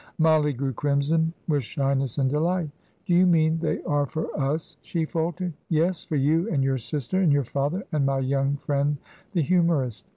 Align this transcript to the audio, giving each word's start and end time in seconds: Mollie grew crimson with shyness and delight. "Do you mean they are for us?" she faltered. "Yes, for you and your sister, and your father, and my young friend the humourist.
Mollie 0.17 0.53
grew 0.53 0.73
crimson 0.73 1.31
with 1.47 1.61
shyness 1.63 2.17
and 2.17 2.27
delight. 2.27 2.71
"Do 3.05 3.13
you 3.13 3.27
mean 3.27 3.59
they 3.59 3.83
are 3.83 4.07
for 4.07 4.35
us?" 4.35 4.75
she 4.81 5.05
faltered. 5.05 5.53
"Yes, 5.69 6.01
for 6.01 6.15
you 6.15 6.49
and 6.49 6.63
your 6.63 6.79
sister, 6.79 7.21
and 7.21 7.31
your 7.31 7.43
father, 7.45 7.83
and 7.91 8.03
my 8.07 8.17
young 8.17 8.55
friend 8.55 8.97
the 9.33 9.43
humourist. 9.43 10.09